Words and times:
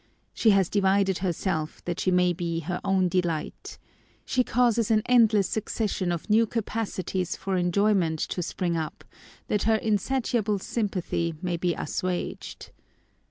She 0.33 0.49
has 0.49 0.67
divided 0.67 1.19
herself 1.19 1.85
that 1.85 1.99
she 1.99 2.09
may 2.09 2.33
be 2.33 2.61
her 2.61 2.81
own 2.83 3.07
delight. 3.07 3.77
She 4.25 4.43
causes 4.43 4.89
an 4.89 5.03
endless 5.05 5.47
succession 5.47 6.11
of 6.11 6.27
new 6.27 6.47
capacities 6.47 7.35
for 7.35 7.55
enjoyment 7.55 8.17
to 8.21 8.41
spring 8.41 8.75
up, 8.75 9.03
that 9.47 9.61
her 9.69 9.75
insatiable 9.75 10.57
sympathy 10.57 11.35
may 11.43 11.55
be 11.55 11.75
assuaged. 11.75 12.71